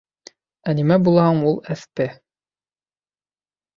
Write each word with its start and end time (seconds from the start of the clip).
—Ә 0.71 0.75
нимә 0.79 0.97
була 1.09 1.27
һуң 1.29 1.43
ул 1.51 1.59
әҫпе? 1.75 2.11